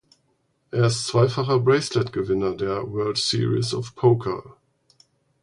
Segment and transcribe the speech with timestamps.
[0.71, 4.57] Er ist zweifacher Braceletgewinner der "World Series of Poker".